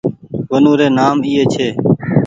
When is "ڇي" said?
1.53-1.67